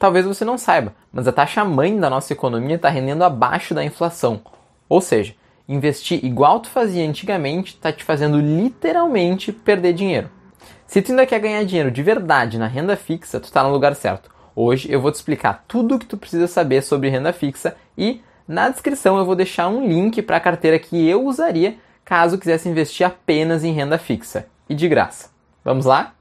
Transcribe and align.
Talvez 0.00 0.24
você 0.24 0.46
não 0.46 0.56
saiba, 0.56 0.94
mas 1.12 1.28
a 1.28 1.32
taxa 1.32 1.62
mãe 1.62 2.00
da 2.00 2.08
nossa 2.08 2.32
economia 2.32 2.76
está 2.76 2.88
rendendo 2.88 3.22
abaixo 3.22 3.74
da 3.74 3.84
inflação. 3.84 4.40
Ou 4.88 4.98
seja, 4.98 5.34
investir 5.68 6.24
igual 6.24 6.58
tu 6.60 6.70
fazia 6.70 7.06
antigamente 7.06 7.74
está 7.74 7.92
te 7.92 8.02
fazendo 8.02 8.40
literalmente 8.40 9.52
perder 9.52 9.92
dinheiro. 9.92 10.30
Se 10.86 11.02
tu 11.02 11.12
ainda 11.12 11.26
quer 11.26 11.38
ganhar 11.38 11.62
dinheiro 11.66 11.90
de 11.90 12.02
verdade 12.02 12.58
na 12.58 12.66
renda 12.66 12.96
fixa, 12.96 13.38
tu 13.38 13.44
está 13.44 13.62
no 13.62 13.70
lugar 13.70 13.94
certo. 13.94 14.30
Hoje 14.56 14.90
eu 14.90 15.02
vou 15.02 15.12
te 15.12 15.16
explicar 15.16 15.66
tudo 15.68 15.96
o 15.96 15.98
que 15.98 16.06
tu 16.06 16.16
precisa 16.16 16.46
saber 16.46 16.82
sobre 16.82 17.10
renda 17.10 17.30
fixa 17.30 17.76
e 17.96 18.22
na 18.48 18.70
descrição 18.70 19.18
eu 19.18 19.26
vou 19.26 19.36
deixar 19.36 19.68
um 19.68 19.86
link 19.86 20.22
para 20.22 20.38
a 20.38 20.40
carteira 20.40 20.78
que 20.78 21.06
eu 21.06 21.26
usaria 21.26 21.76
caso 22.06 22.38
quisesse 22.38 22.70
investir 22.70 23.06
apenas 23.06 23.64
em 23.64 23.74
renda 23.74 23.98
fixa 23.98 24.46
e 24.66 24.74
de 24.74 24.88
graça. 24.88 25.28
Vamos 25.62 25.84
lá? 25.84 26.14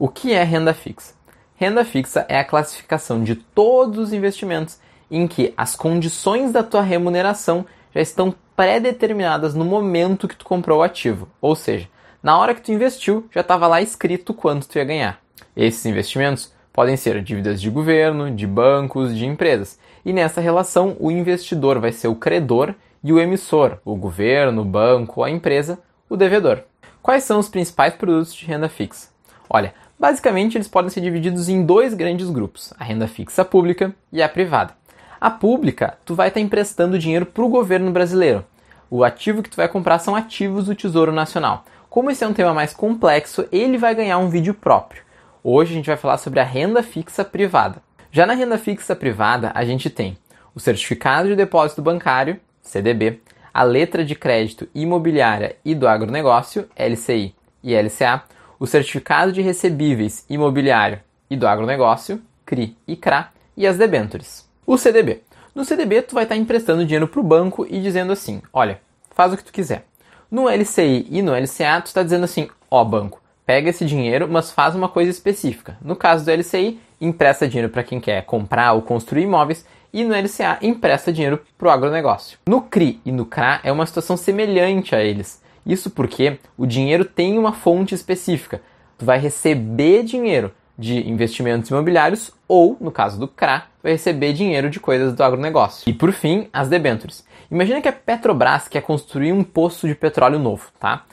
O 0.00 0.08
que 0.08 0.32
é 0.32 0.44
renda 0.44 0.72
fixa? 0.72 1.12
Renda 1.56 1.84
fixa 1.84 2.24
é 2.28 2.38
a 2.38 2.44
classificação 2.44 3.24
de 3.24 3.34
todos 3.34 3.98
os 3.98 4.12
investimentos 4.12 4.78
em 5.10 5.26
que 5.26 5.52
as 5.56 5.74
condições 5.74 6.52
da 6.52 6.62
tua 6.62 6.82
remuneração 6.82 7.66
já 7.92 8.00
estão 8.00 8.32
pré-determinadas 8.54 9.56
no 9.56 9.64
momento 9.64 10.28
que 10.28 10.36
tu 10.36 10.44
comprou 10.44 10.78
o 10.78 10.82
ativo, 10.84 11.28
ou 11.40 11.56
seja, 11.56 11.88
na 12.22 12.38
hora 12.38 12.54
que 12.54 12.60
tu 12.60 12.70
investiu 12.70 13.28
já 13.34 13.40
estava 13.40 13.66
lá 13.66 13.82
escrito 13.82 14.32
quanto 14.32 14.68
tu 14.68 14.78
ia 14.78 14.84
ganhar. 14.84 15.20
Esses 15.56 15.84
investimentos 15.84 16.52
podem 16.72 16.96
ser 16.96 17.20
dívidas 17.20 17.60
de 17.60 17.68
governo, 17.68 18.30
de 18.30 18.46
bancos, 18.46 19.16
de 19.16 19.26
empresas, 19.26 19.80
e 20.04 20.12
nessa 20.12 20.40
relação 20.40 20.96
o 21.00 21.10
investidor 21.10 21.80
vai 21.80 21.90
ser 21.90 22.06
o 22.06 22.14
credor 22.14 22.72
e 23.02 23.12
o 23.12 23.18
emissor, 23.18 23.78
o 23.84 23.96
governo, 23.96 24.62
o 24.62 24.64
banco, 24.64 25.24
a 25.24 25.30
empresa, 25.30 25.76
o 26.08 26.16
devedor. 26.16 26.62
Quais 27.02 27.24
são 27.24 27.40
os 27.40 27.48
principais 27.48 27.94
produtos 27.94 28.32
de 28.32 28.46
renda 28.46 28.68
fixa? 28.68 29.08
Olha, 29.50 29.72
basicamente 29.98 30.56
eles 30.56 30.68
podem 30.68 30.90
ser 30.90 31.00
divididos 31.00 31.48
em 31.48 31.64
dois 31.64 31.94
grandes 31.94 32.30
grupos: 32.30 32.72
a 32.78 32.84
renda 32.84 33.08
fixa 33.08 33.44
pública 33.44 33.94
e 34.12 34.22
a 34.22 34.28
privada. 34.28 34.74
A 35.20 35.30
pública, 35.30 35.98
tu 36.04 36.14
vai 36.14 36.28
estar 36.28 36.40
emprestando 36.40 36.98
dinheiro 36.98 37.26
para 37.26 37.42
o 37.42 37.48
governo 37.48 37.90
brasileiro. 37.90 38.44
O 38.88 39.02
ativo 39.02 39.42
que 39.42 39.50
tu 39.50 39.56
vai 39.56 39.68
comprar 39.68 39.98
são 39.98 40.14
ativos 40.14 40.66
do 40.66 40.74
Tesouro 40.74 41.12
Nacional. 41.12 41.64
Como 41.90 42.10
esse 42.10 42.22
é 42.22 42.28
um 42.28 42.32
tema 42.32 42.54
mais 42.54 42.72
complexo, 42.72 43.46
ele 43.50 43.76
vai 43.76 43.94
ganhar 43.94 44.18
um 44.18 44.28
vídeo 44.28 44.54
próprio. 44.54 45.02
Hoje 45.42 45.72
a 45.72 45.74
gente 45.74 45.86
vai 45.86 45.96
falar 45.96 46.18
sobre 46.18 46.38
a 46.38 46.44
renda 46.44 46.82
fixa 46.82 47.24
privada. 47.24 47.82
Já 48.12 48.24
na 48.24 48.34
renda 48.34 48.56
fixa 48.56 48.94
privada, 48.94 49.50
a 49.54 49.64
gente 49.64 49.90
tem 49.90 50.16
o 50.54 50.60
certificado 50.60 51.28
de 51.28 51.36
depósito 51.36 51.82
bancário, 51.82 52.38
CDB, 52.62 53.20
a 53.52 53.62
letra 53.62 54.04
de 54.04 54.14
crédito 54.14 54.68
imobiliária 54.74 55.56
e 55.64 55.74
do 55.74 55.88
agronegócio, 55.88 56.68
LCI 56.76 57.34
e 57.62 57.74
LCA, 57.74 58.22
o 58.58 58.66
certificado 58.66 59.32
de 59.32 59.40
recebíveis 59.40 60.24
imobiliário 60.28 61.00
e 61.30 61.36
do 61.36 61.46
agronegócio, 61.46 62.20
CRI 62.44 62.76
e 62.86 62.96
CRA, 62.96 63.30
e 63.56 63.66
as 63.66 63.76
debêntures. 63.76 64.48
O 64.66 64.76
CDB. 64.76 65.22
No 65.54 65.64
CDB, 65.64 66.02
tu 66.02 66.14
vai 66.14 66.22
estar 66.22 66.36
emprestando 66.36 66.84
dinheiro 66.84 67.08
para 67.08 67.20
o 67.20 67.24
banco 67.24 67.66
e 67.68 67.80
dizendo 67.80 68.12
assim: 68.12 68.40
olha, 68.52 68.80
faz 69.10 69.32
o 69.32 69.36
que 69.36 69.44
tu 69.44 69.52
quiser. 69.52 69.84
No 70.30 70.48
LCI 70.48 71.06
e 71.10 71.22
no 71.22 71.32
LCA, 71.32 71.80
tu 71.80 71.86
está 71.86 72.02
dizendo 72.02 72.24
assim: 72.24 72.48
ó, 72.70 72.84
banco, 72.84 73.20
pega 73.44 73.70
esse 73.70 73.84
dinheiro, 73.84 74.28
mas 74.30 74.50
faz 74.50 74.74
uma 74.74 74.88
coisa 74.88 75.10
específica. 75.10 75.76
No 75.82 75.96
caso 75.96 76.24
do 76.24 76.30
LCI, 76.30 76.78
empresta 77.00 77.48
dinheiro 77.48 77.70
para 77.70 77.82
quem 77.82 77.98
quer 77.98 78.24
comprar 78.24 78.74
ou 78.74 78.82
construir 78.82 79.22
imóveis 79.22 79.64
e 79.92 80.04
no 80.04 80.14
LCA 80.14 80.58
empresta 80.60 81.12
dinheiro 81.12 81.40
para 81.56 81.68
o 81.68 81.70
agronegócio. 81.70 82.38
No 82.46 82.62
CRI 82.62 83.00
e 83.04 83.10
no 83.10 83.24
CRA 83.24 83.60
é 83.64 83.72
uma 83.72 83.86
situação 83.86 84.16
semelhante 84.16 84.94
a 84.94 85.02
eles. 85.02 85.42
Isso 85.68 85.90
porque 85.90 86.38
o 86.56 86.64
dinheiro 86.66 87.04
tem 87.04 87.38
uma 87.38 87.52
fonte 87.52 87.94
específica. 87.94 88.62
Tu 88.96 89.04
vai 89.04 89.18
receber 89.18 90.02
dinheiro 90.02 90.50
de 90.78 91.06
investimentos 91.08 91.68
imobiliários 91.68 92.32
ou, 92.48 92.76
no 92.80 92.90
caso 92.90 93.20
do 93.20 93.28
CRA, 93.28 93.64
vai 93.82 93.92
receber 93.92 94.32
dinheiro 94.32 94.70
de 94.70 94.80
coisas 94.80 95.12
do 95.12 95.22
agronegócio. 95.22 95.88
E 95.88 95.92
por 95.92 96.12
fim, 96.12 96.48
as 96.52 96.68
debêntures. 96.68 97.22
Imagina 97.50 97.82
que 97.82 97.88
a 97.88 97.92
Petrobras 97.92 98.66
quer 98.66 98.80
construir 98.80 99.32
um 99.32 99.44
poço 99.44 99.86
de 99.86 99.94
petróleo 99.94 100.38
novo, 100.38 100.70
tá? 100.80 101.04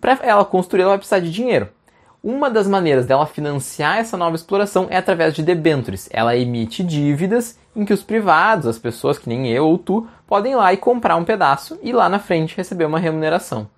Para 0.00 0.18
ela 0.22 0.44
construir, 0.44 0.82
ela 0.82 0.90
vai 0.90 0.98
precisar 0.98 1.20
de 1.20 1.30
dinheiro. 1.30 1.68
Uma 2.22 2.50
das 2.50 2.66
maneiras 2.66 3.06
dela 3.06 3.26
financiar 3.26 3.98
essa 3.98 4.16
nova 4.16 4.34
exploração 4.34 4.86
é 4.90 4.96
através 4.96 5.34
de 5.34 5.42
debêntures. 5.42 6.08
Ela 6.12 6.36
emite 6.36 6.82
dívidas 6.82 7.58
em 7.76 7.84
que 7.84 7.92
os 7.92 8.02
privados, 8.02 8.66
as 8.66 8.78
pessoas 8.78 9.18
que 9.18 9.28
nem 9.28 9.48
eu 9.48 9.66
ou 9.66 9.78
tu, 9.78 10.06
podem 10.26 10.52
ir 10.52 10.56
lá 10.56 10.72
e 10.72 10.76
comprar 10.76 11.16
um 11.16 11.24
pedaço 11.24 11.78
e 11.82 11.92
lá 11.92 12.08
na 12.08 12.18
frente 12.18 12.56
receber 12.56 12.86
uma 12.86 12.98
remuneração. 12.98 13.68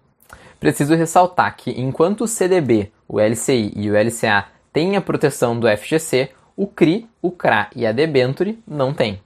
Preciso 0.60 0.94
ressaltar 0.94 1.56
que 1.56 1.71
enquanto 1.71 2.25
o 2.25 2.28
CDB, 2.28 2.93
o 3.09 3.19
LCI 3.19 3.72
e 3.75 3.91
o 3.91 3.97
LCA 3.97 4.44
têm 4.71 4.94
a 4.94 5.00
proteção 5.00 5.59
do 5.59 5.66
FGC, 5.66 6.28
o 6.54 6.66
CRI, 6.66 7.09
o 7.22 7.31
CRA 7.31 7.71
e 7.75 7.87
a 7.87 7.93
debenture 7.93 8.59
não 8.69 8.93
têm. 8.93 9.22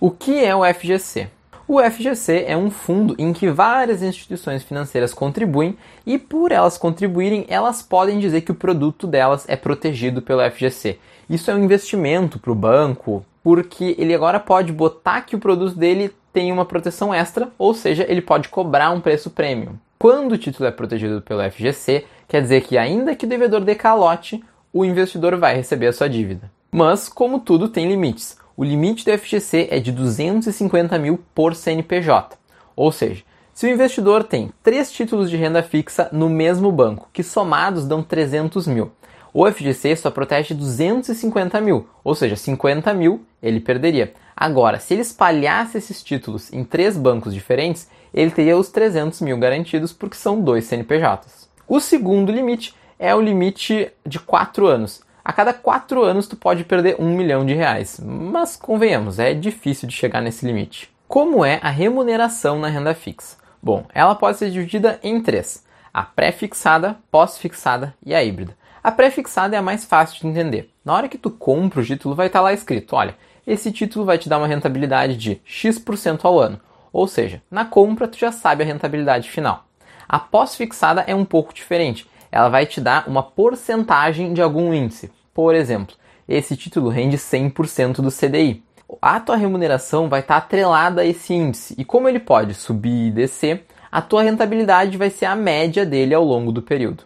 O 0.00 0.10
que 0.10 0.42
é 0.42 0.56
o 0.56 0.64
FGC? 0.64 1.28
O 1.68 1.78
FGC 1.78 2.44
é 2.48 2.56
um 2.56 2.70
fundo 2.70 3.14
em 3.18 3.34
que 3.34 3.50
várias 3.50 4.02
instituições 4.02 4.62
financeiras 4.62 5.12
contribuem 5.12 5.76
e, 6.06 6.16
por 6.16 6.50
elas 6.50 6.78
contribuírem, 6.78 7.44
elas 7.48 7.82
podem 7.82 8.18
dizer 8.18 8.40
que 8.40 8.50
o 8.50 8.54
produto 8.54 9.06
delas 9.06 9.44
é 9.48 9.56
protegido 9.56 10.22
pelo 10.22 10.40
FGC. 10.50 10.98
Isso 11.28 11.50
é 11.50 11.54
um 11.54 11.62
investimento 11.62 12.38
para 12.38 12.50
o 12.50 12.54
banco, 12.54 13.24
porque 13.44 13.94
ele 13.98 14.14
agora 14.14 14.40
pode 14.40 14.72
botar 14.72 15.20
que 15.20 15.36
o 15.36 15.38
produto 15.38 15.76
dele 15.76 16.10
tem 16.32 16.50
uma 16.50 16.64
proteção 16.64 17.12
extra, 17.12 17.50
ou 17.58 17.74
seja, 17.74 18.06
ele 18.08 18.22
pode 18.22 18.48
cobrar 18.48 18.90
um 18.90 19.02
preço 19.02 19.28
premium. 19.28 19.74
Quando 20.02 20.32
o 20.32 20.36
título 20.36 20.68
é 20.68 20.72
protegido 20.72 21.22
pelo 21.22 21.48
FGC, 21.48 22.04
quer 22.26 22.42
dizer 22.42 22.62
que, 22.62 22.76
ainda 22.76 23.14
que 23.14 23.24
o 23.24 23.28
devedor 23.28 23.60
dê 23.60 23.76
calote, 23.76 24.42
o 24.72 24.84
investidor 24.84 25.36
vai 25.36 25.54
receber 25.54 25.86
a 25.86 25.92
sua 25.92 26.08
dívida. 26.08 26.50
Mas, 26.72 27.08
como 27.08 27.38
tudo, 27.38 27.68
tem 27.68 27.86
limites 27.86 28.36
o 28.56 28.64
limite 28.64 29.04
do 29.04 29.16
FGC 29.16 29.68
é 29.70 29.78
de 29.78 29.92
250 29.92 30.98
mil 30.98 31.20
por 31.32 31.54
CNPJ. 31.54 32.36
Ou 32.74 32.90
seja, 32.90 33.22
se 33.54 33.64
o 33.64 33.70
investidor 33.70 34.24
tem 34.24 34.50
três 34.60 34.90
títulos 34.90 35.30
de 35.30 35.36
renda 35.36 35.62
fixa 35.62 36.08
no 36.10 36.28
mesmo 36.28 36.72
banco, 36.72 37.08
que 37.12 37.22
somados 37.22 37.86
dão 37.86 38.02
300 38.02 38.66
mil, 38.66 38.90
o 39.32 39.48
FGC 39.48 39.94
só 39.94 40.10
protege 40.10 40.52
250 40.52 41.60
mil, 41.60 41.86
ou 42.02 42.16
seja, 42.16 42.34
50 42.34 42.92
mil 42.92 43.24
ele 43.40 43.60
perderia. 43.60 44.12
Agora, 44.42 44.80
se 44.80 44.92
ele 44.92 45.02
espalhasse 45.02 45.78
esses 45.78 46.02
títulos 46.02 46.52
em 46.52 46.64
três 46.64 46.96
bancos 46.96 47.32
diferentes, 47.32 47.88
ele 48.12 48.32
teria 48.32 48.56
os 48.56 48.70
300 48.70 49.20
mil 49.20 49.38
garantidos 49.38 49.92
porque 49.92 50.16
são 50.16 50.40
dois 50.40 50.64
CNPJs. 50.64 51.48
O 51.68 51.78
segundo 51.78 52.32
limite 52.32 52.74
é 52.98 53.14
o 53.14 53.20
limite 53.20 53.92
de 54.04 54.18
4 54.18 54.66
anos. 54.66 55.00
A 55.24 55.32
cada 55.32 55.54
quatro 55.54 56.02
anos 56.02 56.26
tu 56.26 56.34
pode 56.34 56.64
perder 56.64 56.96
um 56.98 57.14
milhão 57.14 57.46
de 57.46 57.54
reais, 57.54 58.00
mas 58.04 58.56
convenhamos, 58.56 59.20
é 59.20 59.32
difícil 59.32 59.86
de 59.86 59.94
chegar 59.94 60.20
nesse 60.20 60.44
limite. 60.44 60.90
Como 61.06 61.44
é 61.44 61.60
a 61.62 61.70
remuneração 61.70 62.58
na 62.58 62.66
renda 62.66 62.94
fixa? 62.94 63.36
Bom, 63.62 63.86
ela 63.94 64.16
pode 64.16 64.38
ser 64.38 64.50
dividida 64.50 64.98
em 65.04 65.22
três: 65.22 65.64
a 65.94 66.02
pré-fixada, 66.02 66.98
pós-fixada 67.12 67.94
e 68.04 68.12
a 68.12 68.24
híbrida. 68.24 68.56
A 68.82 68.90
pré-fixada 68.90 69.54
é 69.54 69.58
a 69.60 69.62
mais 69.62 69.84
fácil 69.84 70.20
de 70.20 70.26
entender. 70.26 70.68
Na 70.84 70.94
hora 70.94 71.08
que 71.08 71.16
tu 71.16 71.30
compra 71.30 71.80
o 71.80 71.84
título, 71.84 72.16
vai 72.16 72.26
estar 72.26 72.40
lá 72.40 72.52
escrito: 72.52 72.96
olha, 72.96 73.14
esse 73.46 73.72
título 73.72 74.04
vai 74.04 74.18
te 74.18 74.28
dar 74.28 74.38
uma 74.38 74.46
rentabilidade 74.46 75.16
de 75.16 75.40
X% 75.44 76.24
ao 76.24 76.38
ano. 76.38 76.60
Ou 76.92 77.06
seja, 77.06 77.42
na 77.50 77.64
compra 77.64 78.08
tu 78.08 78.18
já 78.18 78.30
sabe 78.30 78.62
a 78.62 78.66
rentabilidade 78.66 79.30
final. 79.30 79.64
A 80.08 80.18
pós-fixada 80.18 81.04
é 81.06 81.14
um 81.14 81.24
pouco 81.24 81.54
diferente 81.54 82.06
ela 82.32 82.48
vai 82.48 82.64
te 82.64 82.80
dar 82.80 83.06
uma 83.06 83.22
porcentagem 83.22 84.32
de 84.32 84.40
algum 84.40 84.72
índice. 84.72 85.10
Por 85.34 85.54
exemplo, 85.54 85.94
esse 86.26 86.56
título 86.56 86.88
rende 86.88 87.18
100% 87.18 87.96
do 87.96 88.10
CDI. 88.10 88.62
A 89.00 89.20
tua 89.20 89.36
remuneração 89.36 90.08
vai 90.08 90.20
estar 90.20 90.38
atrelada 90.38 91.02
a 91.02 91.04
esse 91.04 91.34
índice 91.34 91.74
e 91.76 91.84
como 91.84 92.08
ele 92.08 92.18
pode 92.18 92.54
subir 92.54 93.08
e 93.08 93.10
descer, 93.10 93.64
a 93.90 94.00
tua 94.00 94.22
rentabilidade 94.22 94.96
vai 94.96 95.10
ser 95.10 95.26
a 95.26 95.36
média 95.36 95.84
dele 95.84 96.14
ao 96.14 96.24
longo 96.24 96.50
do 96.50 96.62
período. 96.62 97.04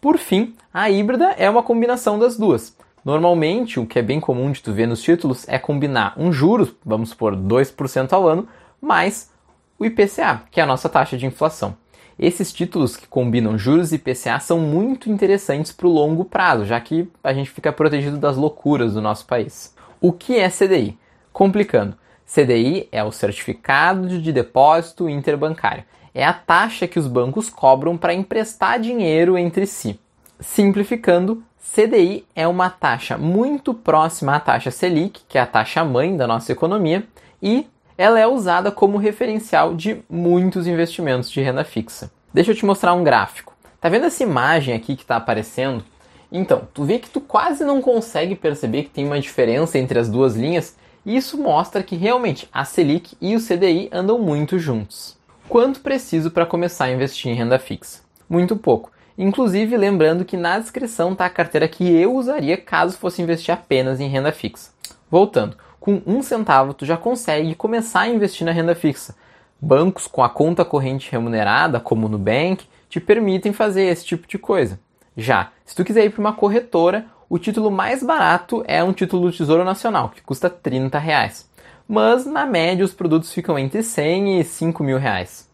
Por 0.00 0.16
fim, 0.18 0.54
a 0.72 0.90
híbrida 0.90 1.34
é 1.36 1.48
uma 1.48 1.62
combinação 1.62 2.18
das 2.18 2.36
duas. 2.36 2.74
Normalmente, 3.04 3.80
o 3.80 3.86
que 3.86 3.98
é 3.98 4.02
bem 4.02 4.20
comum 4.20 4.52
de 4.52 4.62
tu 4.62 4.72
ver 4.72 4.86
nos 4.86 5.02
títulos 5.02 5.48
é 5.48 5.58
combinar 5.58 6.14
um 6.16 6.32
juros, 6.32 6.72
vamos 6.84 7.10
supor 7.10 7.34
2% 7.36 8.12
ao 8.12 8.28
ano, 8.28 8.46
mais 8.80 9.30
o 9.78 9.84
IPCA, 9.84 10.42
que 10.50 10.60
é 10.60 10.62
a 10.62 10.66
nossa 10.66 10.88
taxa 10.88 11.16
de 11.16 11.26
inflação. 11.26 11.76
Esses 12.18 12.52
títulos 12.52 12.96
que 12.96 13.08
combinam 13.08 13.58
juros 13.58 13.90
e 13.90 13.96
IPCA 13.96 14.38
são 14.38 14.60
muito 14.60 15.10
interessantes 15.10 15.72
para 15.72 15.88
o 15.88 15.92
longo 15.92 16.24
prazo, 16.24 16.64
já 16.64 16.78
que 16.80 17.08
a 17.24 17.32
gente 17.32 17.50
fica 17.50 17.72
protegido 17.72 18.18
das 18.18 18.36
loucuras 18.36 18.94
do 18.94 19.02
nosso 19.02 19.26
país. 19.26 19.74
O 20.00 20.12
que 20.12 20.38
é 20.38 20.48
CDI? 20.48 20.96
Complicando. 21.32 21.96
CDI 22.24 22.88
é 22.92 23.02
o 23.02 23.10
Certificado 23.10 24.20
de 24.20 24.32
Depósito 24.32 25.08
Interbancário. 25.08 25.84
É 26.14 26.24
a 26.24 26.32
taxa 26.32 26.86
que 26.86 26.98
os 26.98 27.08
bancos 27.08 27.50
cobram 27.50 27.96
para 27.96 28.14
emprestar 28.14 28.78
dinheiro 28.78 29.36
entre 29.36 29.66
si. 29.66 29.98
Simplificando, 30.38 31.42
CDI 31.62 32.26
é 32.34 32.46
uma 32.46 32.68
taxa 32.68 33.16
muito 33.16 33.72
próxima 33.72 34.34
à 34.34 34.40
taxa 34.40 34.70
Selic, 34.70 35.22
que 35.28 35.38
é 35.38 35.40
a 35.40 35.46
taxa 35.46 35.84
mãe 35.84 36.16
da 36.16 36.26
nossa 36.26 36.50
economia, 36.50 37.06
e 37.40 37.66
ela 37.96 38.18
é 38.18 38.26
usada 38.26 38.70
como 38.72 38.98
referencial 38.98 39.72
de 39.72 40.02
muitos 40.10 40.66
investimentos 40.66 41.30
de 41.30 41.40
renda 41.40 41.64
fixa. 41.64 42.10
Deixa 42.34 42.50
eu 42.50 42.54
te 42.56 42.66
mostrar 42.66 42.92
um 42.92 43.04
gráfico. 43.04 43.54
Tá 43.80 43.88
vendo 43.88 44.04
essa 44.04 44.22
imagem 44.22 44.74
aqui 44.74 44.96
que 44.96 45.02
está 45.02 45.16
aparecendo? 45.16 45.84
Então, 46.30 46.68
tu 46.74 46.84
vê 46.84 46.98
que 46.98 47.08
tu 47.08 47.20
quase 47.20 47.64
não 47.64 47.80
consegue 47.80 48.34
perceber 48.34 48.82
que 48.82 48.90
tem 48.90 49.06
uma 49.06 49.20
diferença 49.20 49.78
entre 49.78 49.98
as 49.98 50.10
duas 50.10 50.34
linhas, 50.34 50.76
e 51.06 51.16
isso 51.16 51.38
mostra 51.38 51.82
que 51.82 51.96
realmente 51.96 52.48
a 52.52 52.64
Selic 52.64 53.16
e 53.20 53.34
o 53.34 53.40
CDI 53.40 53.88
andam 53.92 54.18
muito 54.18 54.58
juntos. 54.58 55.16
Quanto 55.48 55.80
preciso 55.80 56.30
para 56.30 56.44
começar 56.44 56.86
a 56.86 56.92
investir 56.92 57.30
em 57.32 57.34
renda 57.34 57.58
fixa? 57.58 58.00
Muito 58.28 58.56
pouco. 58.56 58.91
Inclusive, 59.16 59.76
lembrando 59.76 60.24
que 60.24 60.36
na 60.36 60.58
descrição 60.58 61.12
está 61.12 61.26
a 61.26 61.30
carteira 61.30 61.68
que 61.68 61.84
eu 61.84 62.14
usaria 62.14 62.56
caso 62.56 62.96
fosse 62.96 63.20
investir 63.22 63.52
apenas 63.52 64.00
em 64.00 64.08
renda 64.08 64.32
fixa. 64.32 64.70
Voltando, 65.10 65.56
com 65.78 66.00
um 66.06 66.22
centavo 66.22 66.72
tu 66.72 66.86
já 66.86 66.96
consegue 66.96 67.54
começar 67.54 68.02
a 68.02 68.08
investir 68.08 68.46
na 68.46 68.52
renda 68.52 68.74
fixa. 68.74 69.14
Bancos 69.60 70.06
com 70.06 70.22
a 70.22 70.28
conta 70.28 70.64
corrente 70.64 71.10
remunerada, 71.12 71.78
como 71.78 72.06
o 72.06 72.08
Nubank, 72.08 72.64
te 72.88 73.00
permitem 73.00 73.52
fazer 73.52 73.84
esse 73.84 74.04
tipo 74.04 74.26
de 74.26 74.38
coisa. 74.38 74.80
Já, 75.16 75.50
se 75.64 75.74
tu 75.74 75.84
quiser 75.84 76.04
ir 76.04 76.10
para 76.10 76.20
uma 76.20 76.32
corretora, 76.32 77.06
o 77.28 77.38
título 77.38 77.70
mais 77.70 78.02
barato 78.02 78.62
é 78.66 78.82
um 78.82 78.92
título 78.92 79.30
do 79.30 79.36
Tesouro 79.36 79.64
Nacional, 79.64 80.10
que 80.10 80.22
custa 80.22 80.50
30 80.50 80.98
reais. 80.98 81.50
Mas, 81.88 82.26
na 82.26 82.46
média, 82.46 82.84
os 82.84 82.92
produtos 82.92 83.32
ficam 83.32 83.58
entre 83.58 83.82
100 83.82 84.40
e 84.40 84.44
5 84.44 84.82
mil 84.82 84.98
reais. 84.98 85.48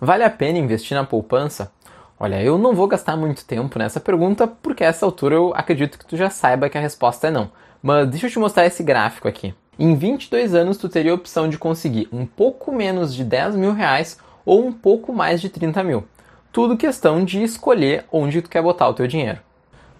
Vale 0.00 0.24
a 0.24 0.30
pena 0.30 0.58
investir 0.58 0.96
na 0.96 1.04
poupança? 1.04 1.72
Olha, 2.22 2.40
eu 2.40 2.56
não 2.56 2.72
vou 2.72 2.86
gastar 2.86 3.16
muito 3.16 3.44
tempo 3.44 3.80
nessa 3.80 3.98
pergunta, 3.98 4.46
porque 4.46 4.84
a 4.84 4.86
essa 4.86 5.04
altura 5.04 5.34
eu 5.34 5.52
acredito 5.56 5.98
que 5.98 6.06
tu 6.06 6.16
já 6.16 6.30
saiba 6.30 6.68
que 6.68 6.78
a 6.78 6.80
resposta 6.80 7.26
é 7.26 7.32
não. 7.32 7.50
Mas 7.82 8.08
deixa 8.08 8.28
eu 8.28 8.30
te 8.30 8.38
mostrar 8.38 8.64
esse 8.64 8.80
gráfico 8.80 9.26
aqui. 9.26 9.52
Em 9.76 9.96
22 9.96 10.54
anos, 10.54 10.76
tu 10.76 10.88
teria 10.88 11.10
a 11.10 11.16
opção 11.16 11.48
de 11.48 11.58
conseguir 11.58 12.08
um 12.12 12.24
pouco 12.24 12.70
menos 12.70 13.12
de 13.12 13.24
10 13.24 13.56
mil 13.56 13.72
reais 13.72 14.20
ou 14.44 14.64
um 14.64 14.72
pouco 14.72 15.12
mais 15.12 15.40
de 15.40 15.48
30 15.48 15.82
mil. 15.82 16.04
Tudo 16.52 16.76
questão 16.76 17.24
de 17.24 17.42
escolher 17.42 18.04
onde 18.12 18.40
tu 18.40 18.48
quer 18.48 18.62
botar 18.62 18.88
o 18.88 18.94
teu 18.94 19.08
dinheiro. 19.08 19.40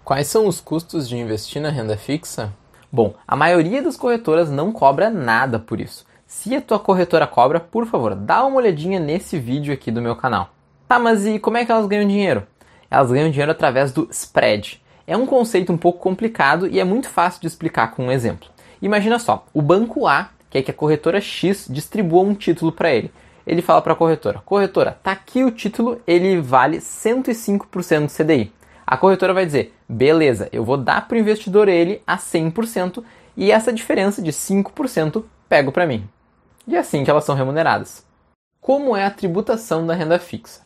Quais 0.05 0.27
são 0.27 0.47
os 0.47 0.61
custos 0.61 1.09
de 1.09 1.17
investir 1.17 1.61
na 1.61 1.71
renda 1.71 1.97
fixa? 1.97 2.53
Bom, 2.89 3.15
a 3.27 3.35
maioria 3.35 3.81
das 3.81 3.97
corretoras 3.97 4.49
não 4.49 4.71
cobra 4.71 5.09
nada 5.09 5.59
por 5.59 5.81
isso. 5.81 6.05
Se 6.25 6.55
a 6.55 6.61
tua 6.61 6.79
corretora 6.79 7.27
cobra, 7.27 7.59
por 7.59 7.85
favor, 7.85 8.15
dá 8.15 8.45
uma 8.45 8.59
olhadinha 8.59 8.97
nesse 8.97 9.37
vídeo 9.37 9.73
aqui 9.73 9.91
do 9.91 10.01
meu 10.01 10.15
canal. 10.15 10.52
Tá, 10.93 10.99
mas 10.99 11.25
e 11.25 11.39
como 11.39 11.57
é 11.57 11.65
que 11.65 11.71
elas 11.71 11.87
ganham 11.87 12.07
dinheiro? 12.07 12.45
Elas 12.87 13.09
ganham 13.09 13.31
dinheiro 13.31 13.51
através 13.51 13.91
do 13.91 14.07
spread. 14.11 14.79
É 15.07 15.17
um 15.17 15.25
conceito 15.25 15.73
um 15.73 15.77
pouco 15.77 15.97
complicado 15.97 16.67
e 16.67 16.79
é 16.79 16.83
muito 16.83 17.09
fácil 17.09 17.41
de 17.41 17.47
explicar 17.47 17.89
com 17.89 18.05
um 18.05 18.11
exemplo. 18.11 18.47
Imagina 18.79 19.17
só, 19.17 19.43
o 19.55 19.59
banco 19.59 20.05
A 20.05 20.29
quer 20.51 20.61
que 20.61 20.69
a 20.69 20.73
corretora 20.73 21.19
X 21.19 21.65
distribua 21.67 22.21
um 22.21 22.35
título 22.35 22.71
para 22.71 22.93
ele. 22.93 23.11
Ele 23.47 23.63
fala 23.63 23.81
para 23.81 23.93
a 23.93 23.95
corretora: 23.95 24.43
"Corretora, 24.45 24.95
tá 25.01 25.13
aqui 25.13 25.43
o 25.43 25.49
título, 25.49 25.99
ele 26.05 26.39
vale 26.39 26.79
105% 26.79 28.05
do 28.05 28.11
CDI". 28.11 28.53
A 28.85 28.95
corretora 28.95 29.33
vai 29.33 29.47
dizer: 29.47 29.73
"Beleza, 29.89 30.47
eu 30.51 30.63
vou 30.63 30.77
dar 30.77 31.07
para 31.07 31.15
o 31.15 31.19
investidor 31.19 31.69
ele 31.69 32.03
a 32.05 32.19
100% 32.19 33.03
e 33.35 33.51
essa 33.51 33.73
diferença 33.73 34.21
de 34.21 34.31
5% 34.31 35.25
pego 35.49 35.71
para 35.71 35.87
mim". 35.87 36.07
E 36.67 36.75
é 36.75 36.77
assim 36.77 37.03
que 37.03 37.09
elas 37.09 37.23
são 37.23 37.33
remuneradas. 37.33 38.05
Como 38.61 38.95
é 38.95 39.03
a 39.03 39.09
tributação 39.09 39.87
da 39.87 39.95
renda 39.95 40.19
fixa? 40.19 40.61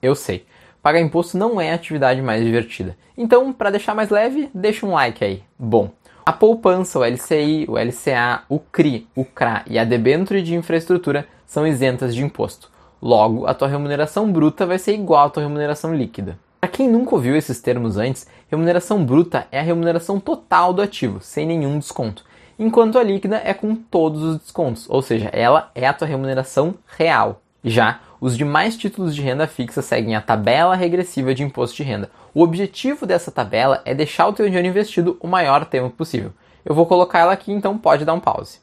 Eu 0.00 0.14
sei. 0.14 0.46
Pagar 0.82 1.00
imposto 1.00 1.36
não 1.36 1.60
é 1.60 1.72
a 1.72 1.74
atividade 1.74 2.22
mais 2.22 2.44
divertida. 2.44 2.96
Então, 3.16 3.52
para 3.52 3.70
deixar 3.70 3.94
mais 3.94 4.10
leve, 4.10 4.48
deixa 4.54 4.86
um 4.86 4.92
like 4.92 5.24
aí. 5.24 5.42
Bom, 5.58 5.90
a 6.24 6.32
poupança, 6.32 6.98
o 6.98 7.04
LCI, 7.04 7.66
o 7.68 7.78
LCA, 7.78 8.42
o 8.48 8.58
CRI, 8.58 9.08
o 9.16 9.24
CRA 9.24 9.64
e 9.66 9.78
a 9.78 9.84
debênture 9.84 10.42
de 10.42 10.54
infraestrutura 10.54 11.26
são 11.46 11.66
isentas 11.66 12.14
de 12.14 12.22
imposto. 12.22 12.70
Logo, 13.00 13.46
a 13.46 13.54
tua 13.54 13.66
remuneração 13.66 14.30
bruta 14.30 14.66
vai 14.66 14.78
ser 14.78 14.94
igual 14.94 15.26
à 15.26 15.30
tua 15.30 15.42
remuneração 15.42 15.94
líquida. 15.94 16.38
Para 16.60 16.68
quem 16.68 16.88
nunca 16.88 17.14
ouviu 17.14 17.36
esses 17.36 17.60
termos 17.60 17.96
antes, 17.96 18.26
remuneração 18.48 19.04
bruta 19.04 19.46
é 19.50 19.60
a 19.60 19.62
remuneração 19.62 20.20
total 20.20 20.72
do 20.72 20.82
ativo, 20.82 21.20
sem 21.20 21.46
nenhum 21.46 21.78
desconto, 21.78 22.24
enquanto 22.58 22.98
a 22.98 23.02
líquida 23.02 23.40
é 23.44 23.54
com 23.54 23.74
todos 23.74 24.22
os 24.22 24.38
descontos, 24.38 24.86
ou 24.90 25.00
seja, 25.00 25.30
ela 25.32 25.70
é 25.74 25.86
a 25.86 25.94
tua 25.94 26.08
remuneração 26.08 26.74
real. 26.96 27.40
Já 27.64 28.00
os 28.20 28.36
demais 28.36 28.76
títulos 28.76 29.14
de 29.14 29.22
renda 29.22 29.46
fixa 29.46 29.80
seguem 29.80 30.16
a 30.16 30.20
tabela 30.20 30.74
regressiva 30.74 31.34
de 31.34 31.42
imposto 31.42 31.76
de 31.76 31.82
renda. 31.84 32.10
O 32.34 32.42
objetivo 32.42 33.06
dessa 33.06 33.30
tabela 33.30 33.80
é 33.84 33.94
deixar 33.94 34.26
o 34.26 34.32
teu 34.32 34.46
dinheiro 34.46 34.66
investido 34.66 35.16
o 35.20 35.28
maior 35.28 35.64
tempo 35.64 35.90
possível. 35.90 36.32
Eu 36.64 36.74
vou 36.74 36.86
colocar 36.86 37.20
ela 37.20 37.32
aqui, 37.32 37.52
então 37.52 37.78
pode 37.78 38.04
dar 38.04 38.14
um 38.14 38.20
pause. 38.20 38.60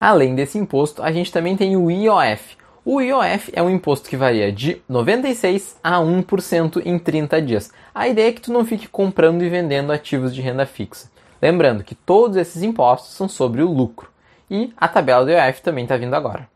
Além 0.00 0.34
desse 0.34 0.58
imposto, 0.58 1.02
a 1.02 1.10
gente 1.10 1.32
também 1.32 1.56
tem 1.56 1.76
o 1.76 1.90
IOF. 1.90 2.56
O 2.84 3.00
IOF 3.00 3.50
é 3.54 3.62
um 3.62 3.70
imposto 3.70 4.10
que 4.10 4.16
varia 4.16 4.52
de 4.52 4.82
96 4.88 5.78
a 5.82 5.98
1% 5.98 6.82
em 6.84 6.98
30 6.98 7.40
dias. 7.40 7.72
A 7.94 8.08
ideia 8.08 8.28
é 8.28 8.32
que 8.32 8.40
tu 8.40 8.52
não 8.52 8.66
fique 8.66 8.88
comprando 8.88 9.42
e 9.42 9.48
vendendo 9.48 9.92
ativos 9.92 10.34
de 10.34 10.42
renda 10.42 10.66
fixa. 10.66 11.10
Lembrando 11.40 11.84
que 11.84 11.94
todos 11.94 12.36
esses 12.36 12.62
impostos 12.62 13.14
são 13.14 13.28
sobre 13.28 13.62
o 13.62 13.72
lucro. 13.72 14.10
E 14.50 14.72
a 14.76 14.86
tabela 14.86 15.24
do 15.24 15.30
IOF 15.30 15.62
também 15.62 15.84
está 15.84 15.96
vindo 15.96 16.14
agora. 16.14 16.51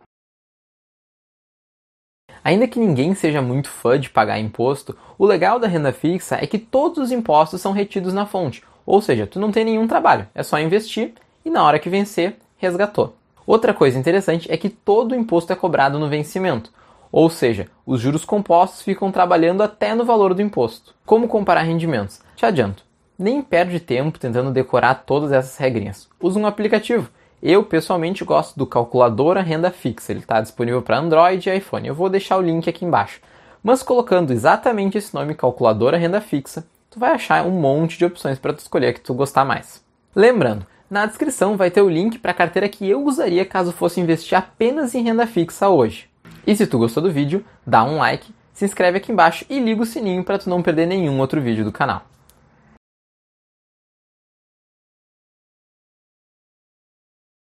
Ainda 2.47 2.69
que 2.69 2.79
ninguém 2.79 3.13
seja 3.13 3.43
muito 3.43 3.69
fã 3.69 3.99
de 3.99 4.09
pagar 4.09 4.39
imposto, 4.39 4.97
o 5.19 5.27
legal 5.27 5.59
da 5.59 5.67
renda 5.67 5.93
fixa 5.93 6.39
é 6.41 6.47
que 6.47 6.61
todos 6.61 6.99
os 6.99 7.11
impostos 7.11 7.61
são 7.61 7.73
retidos 7.73 8.15
na 8.15 8.25
fonte, 8.25 8.63
ou 8.87 9.03
seja, 9.03 9.27
tu 9.27 9.41
não 9.41 9.51
tem 9.51 9.65
nenhum 9.65 9.89
trabalho, 9.89 10.29
é 10.33 10.45
só 10.45 10.57
investir 10.61 11.15
e 11.45 11.51
na 11.51 11.65
hora 11.65 11.81
que 11.81 11.91
vencer, 11.91 12.37
resgatou. 12.57 13.17
Outra 13.45 13.75
coisa 13.75 13.99
interessante 13.99 14.47
é 14.49 14.57
que 14.57 14.69
todo 14.69 15.11
o 15.11 15.17
imposto 15.17 15.53
é 15.53 15.57
cobrado 15.57 15.99
no 15.99 16.09
vencimento, 16.09 16.71
ou 17.11 17.29
seja, 17.29 17.67
os 17.85 18.01
juros 18.01 18.25
compostos 18.25 18.81
ficam 18.81 19.11
trabalhando 19.11 19.61
até 19.61 19.93
no 19.93 20.05
valor 20.05 20.33
do 20.33 20.41
imposto. 20.41 20.95
Como 21.05 21.27
comparar 21.27 21.63
rendimentos? 21.63 22.21
Te 22.37 22.47
adianto, 22.47 22.85
nem 23.19 23.43
perde 23.43 23.81
tempo 23.81 24.21
tentando 24.21 24.53
decorar 24.53 25.03
todas 25.05 25.33
essas 25.33 25.57
regrinhas. 25.57 26.09
Usa 26.21 26.39
um 26.39 26.47
aplicativo 26.47 27.11
eu 27.43 27.63
pessoalmente 27.63 28.25
gosto 28.25 28.59
do 28.59 28.67
calculadora 28.67 29.43
renda 29.43 29.71
fixa, 29.71 30.13
ele 30.13 30.21
está 30.21 30.41
disponível 30.41 30.83
para 30.83 30.99
Android 30.99 31.49
e 31.49 31.57
iPhone. 31.57 31.87
Eu 31.87 31.95
vou 31.95 32.09
deixar 32.09 32.39
o 32.39 32.43
link 32.43 32.69
aqui 32.69 32.85
embaixo. 32.85 33.21
Mas 33.63 33.83
colocando 33.83 34.33
exatamente 34.33 34.97
esse 34.97 35.15
nome 35.15 35.35
calculadora 35.35 35.97
renda 35.97 36.21
fixa, 36.21 36.67
tu 36.91 36.99
vai 36.99 37.13
achar 37.13 37.45
um 37.45 37.51
monte 37.51 37.99
de 37.99 38.05
opções 38.05 38.39
para 38.39 38.53
tu 38.53 38.61
escolher 38.61 38.89
a 38.89 38.93
que 38.93 39.01
tu 39.01 39.13
gostar 39.13 39.45
mais. 39.45 39.85
Lembrando, 40.15 40.67
na 40.89 41.05
descrição 41.05 41.57
vai 41.57 41.71
ter 41.71 41.83
o 41.83 41.89
link 41.89 42.19
para 42.19 42.31
a 42.31 42.35
carteira 42.35 42.69
que 42.69 42.89
eu 42.89 43.05
usaria 43.05 43.45
caso 43.45 43.73
fosse 43.73 44.01
investir 44.01 44.39
apenas 44.39 44.95
em 44.95 45.03
renda 45.03 45.27
fixa 45.27 45.69
hoje. 45.69 46.09
E 46.47 46.55
se 46.55 46.67
tu 46.67 46.79
gostou 46.79 47.03
do 47.03 47.13
vídeo, 47.13 47.45
dá 47.67 47.85
um 47.85 47.99
like, 47.99 48.33
se 48.55 48.65
inscreve 48.65 48.99
aqui 48.99 49.13
embaixo 49.13 49.45
e 49.51 49.59
liga 49.59 49.83
o 49.83 49.87
sininho 49.87 50.25
para 50.25 50.39
tu 50.39 50.49
não 50.49 50.63
perder 50.63 50.87
nenhum 50.87 51.19
outro 51.19 51.41
vídeo 51.41 51.65
do 51.65 51.73
canal. 51.73 52.03